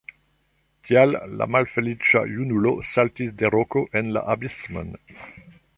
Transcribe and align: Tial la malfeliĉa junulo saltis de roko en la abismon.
Tial 0.87 1.13
la 1.41 1.47
malfeliĉa 1.55 2.23
junulo 2.39 2.73
saltis 2.93 3.37
de 3.43 3.55
roko 3.57 3.87
en 4.01 4.13
la 4.17 4.29
abismon. 4.37 4.93